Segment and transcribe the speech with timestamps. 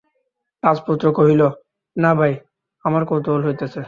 [0.63, 1.41] রাজপুত্র কহিল,
[1.95, 2.33] না ভাই,
[2.85, 3.79] আমার কৌতূহল হইতেছে।